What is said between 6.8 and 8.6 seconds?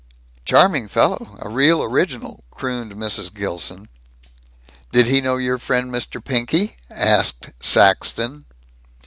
asked Saxton.